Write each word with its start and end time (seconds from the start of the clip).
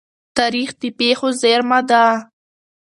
تاریخ 0.37 0.69
د 0.81 0.83
پېښو 0.99 1.29
زيرمه 1.41 1.79
ده. 1.89 2.05